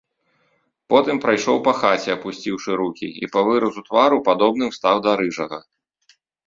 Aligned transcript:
Потым 0.93 1.19
прайшоў 1.25 1.57
па 1.67 1.73
хаце, 1.81 2.09
апусціўшы 2.17 2.71
рукі, 2.81 3.07
і 3.23 3.33
па 3.37 3.47
выразу 3.51 3.79
твару 3.93 4.17
падобным 4.31 4.69
стаў 4.81 4.95
да 5.09 5.19
рыжага. 5.23 5.57